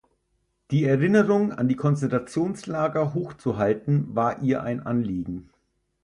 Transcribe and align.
Die 0.71 0.83
Erinnerung 0.83 1.51
an 1.51 1.67
die 1.67 1.75
Konzentrationslager 1.75 3.13
hoch 3.13 3.33
zu 3.33 3.57
halten, 3.57 4.15
war 4.15 4.41
ihr 4.41 4.63
ein 4.63 4.79
Anliegen. 4.83 5.51